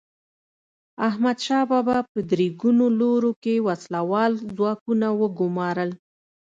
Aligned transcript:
احمدشاه 1.07 1.63
بابا 1.71 1.97
په 2.11 2.19
درې 2.31 2.47
ګونو 2.61 2.85
لورو 2.99 3.31
کې 3.43 3.55
وسله 3.67 3.99
وال 4.11 4.33
ځواکونه 4.55 5.07
وګمارل. 5.21 5.91